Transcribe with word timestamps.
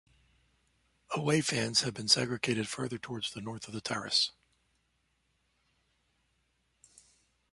Away 1.11 1.41
fans 1.41 1.81
have 1.81 1.93
been 1.93 2.07
segregated 2.07 2.67
further 2.67 2.97
towards 2.97 3.31
the 3.31 3.39
north 3.39 3.67
of 3.67 3.73
the 3.75 3.81
terrace. 3.81 4.31